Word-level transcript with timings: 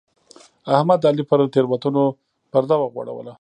احمد 0.75 0.97
د 1.01 1.05
علي 1.09 1.23
پر 1.29 1.39
تېروتنو 1.53 2.03
پرده 2.51 2.75
وغوړوله. 2.79 3.29